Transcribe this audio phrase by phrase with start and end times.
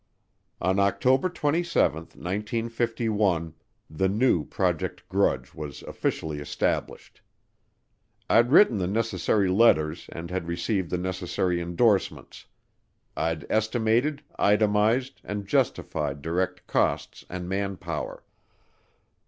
[0.59, 3.53] On October 27, 1951,
[3.87, 7.21] the new Project Grudge was officially established.
[8.27, 12.47] I'd written the necessary letters and had received the necessary endorsements.
[13.15, 18.23] I'd estimated, itemized, and justified direct costs and manpower.